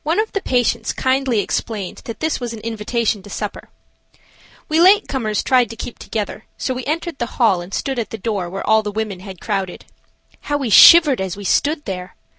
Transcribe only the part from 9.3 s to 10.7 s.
crowded. How